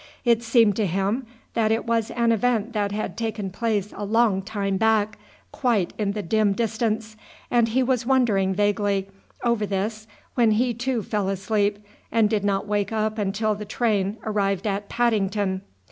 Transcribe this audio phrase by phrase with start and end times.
[0.25, 4.41] It seemed to him that it was an event that had taken place a long
[4.41, 5.15] time back,
[5.51, 7.15] quite in the dim distance,
[7.51, 9.11] and he was wondering vaguely
[9.43, 11.77] over this when he too fell asleep,
[12.11, 15.61] and did not wake up until the train arrived at Paddington.